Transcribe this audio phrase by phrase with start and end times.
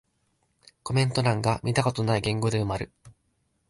[0.81, 2.91] コメント欄が見たことない言語で埋まる